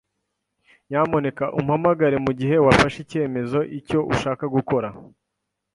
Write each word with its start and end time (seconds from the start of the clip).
Nyamuneka 0.89 1.45
umpamagare 1.59 2.17
mugihe 2.25 2.55
wafashe 2.65 2.97
icyemezo 3.05 3.59
icyo 3.79 3.99
ushaka 4.13 4.43
gukora. 4.55 4.87